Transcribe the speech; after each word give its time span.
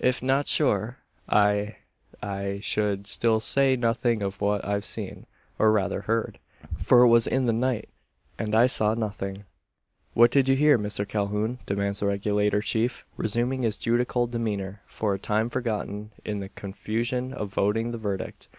"If 0.00 0.22
not 0.22 0.48
sure 0.48 0.98
I 1.30 1.76
I 2.22 2.58
should 2.60 3.06
still 3.06 3.40
say 3.40 3.74
nothing 3.74 4.20
of 4.20 4.42
what 4.42 4.62
I've 4.66 4.84
seen, 4.84 5.24
or 5.58 5.72
rather 5.72 6.02
heard: 6.02 6.38
for 6.76 7.04
it 7.04 7.08
was 7.08 7.26
in 7.26 7.46
the 7.46 7.54
night, 7.54 7.88
and 8.38 8.54
I 8.54 8.66
saw 8.66 8.92
nothing." 8.92 9.44
"What 10.12 10.30
did 10.30 10.50
you 10.50 10.56
hear, 10.56 10.78
Mr 10.78 11.08
Calhoun?" 11.08 11.58
demands 11.64 12.00
the 12.00 12.06
Regulator 12.08 12.60
Chief, 12.60 13.06
resuming 13.16 13.62
his 13.62 13.78
judicial 13.78 14.26
demeanour, 14.26 14.82
for 14.84 15.14
a 15.14 15.18
time 15.18 15.48
forgotten 15.48 16.10
in 16.22 16.40
the 16.40 16.50
confusion 16.50 17.32
of 17.32 17.48
voting 17.48 17.92
the 17.92 17.96
verdict. 17.98 18.50